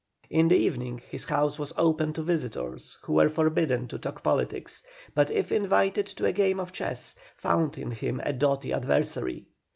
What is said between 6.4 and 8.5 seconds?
at chess found him a